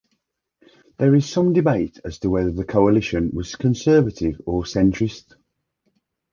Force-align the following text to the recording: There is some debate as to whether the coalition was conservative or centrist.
There 0.97 1.13
is 1.13 1.29
some 1.29 1.53
debate 1.53 1.99
as 2.03 2.17
to 2.21 2.31
whether 2.31 2.49
the 2.51 2.65
coalition 2.65 3.29
was 3.35 3.55
conservative 3.55 4.41
or 4.47 4.63
centrist. 4.63 5.35